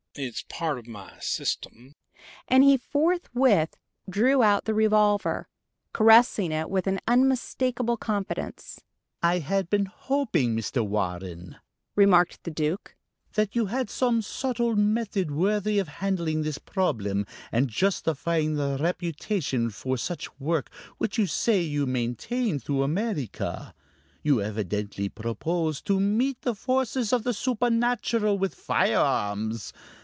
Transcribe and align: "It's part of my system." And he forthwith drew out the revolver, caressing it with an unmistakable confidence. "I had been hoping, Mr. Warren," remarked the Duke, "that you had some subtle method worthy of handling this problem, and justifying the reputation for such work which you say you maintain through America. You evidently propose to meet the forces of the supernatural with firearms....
"It's 0.13 0.43
part 0.49 0.77
of 0.77 0.87
my 0.87 1.19
system." 1.19 1.93
And 2.49 2.65
he 2.65 2.75
forthwith 2.75 3.77
drew 4.09 4.43
out 4.43 4.65
the 4.65 4.73
revolver, 4.73 5.47
caressing 5.93 6.51
it 6.51 6.69
with 6.69 6.85
an 6.85 6.99
unmistakable 7.07 7.95
confidence. 7.95 8.81
"I 9.23 9.39
had 9.39 9.69
been 9.69 9.85
hoping, 9.85 10.53
Mr. 10.53 10.85
Warren," 10.85 11.55
remarked 11.95 12.43
the 12.43 12.51
Duke, 12.51 12.97
"that 13.35 13.55
you 13.55 13.67
had 13.67 13.89
some 13.89 14.21
subtle 14.21 14.75
method 14.75 15.31
worthy 15.31 15.79
of 15.79 15.87
handling 15.87 16.41
this 16.41 16.57
problem, 16.57 17.25
and 17.49 17.69
justifying 17.69 18.55
the 18.55 18.77
reputation 18.81 19.69
for 19.69 19.95
such 19.97 20.37
work 20.41 20.69
which 20.97 21.17
you 21.17 21.25
say 21.25 21.61
you 21.61 21.85
maintain 21.85 22.59
through 22.59 22.83
America. 22.83 23.73
You 24.23 24.41
evidently 24.41 25.07
propose 25.07 25.81
to 25.83 26.01
meet 26.01 26.41
the 26.41 26.53
forces 26.53 27.13
of 27.13 27.23
the 27.23 27.33
supernatural 27.33 28.37
with 28.37 28.53
firearms.... 28.55 29.71